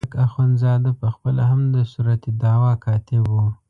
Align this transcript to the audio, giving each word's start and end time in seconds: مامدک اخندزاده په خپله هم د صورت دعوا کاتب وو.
مامدک 0.03 0.13
اخندزاده 0.27 0.91
په 0.99 1.07
خپله 1.15 1.41
هم 1.49 1.61
د 1.75 1.77
صورت 1.91 2.21
دعوا 2.41 2.73
کاتب 2.85 3.23
وو. 3.33 3.45